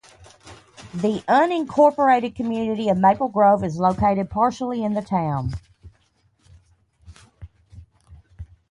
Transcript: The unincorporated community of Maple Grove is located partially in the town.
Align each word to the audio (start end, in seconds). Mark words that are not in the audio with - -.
The 0.95 1.23
unincorporated 1.29 2.33
community 2.33 2.89
of 2.89 2.97
Maple 2.97 3.27
Grove 3.27 3.63
is 3.63 3.77
located 3.77 4.31
partially 4.31 4.83
in 4.83 4.95
the 4.95 5.03
town. 5.03 5.51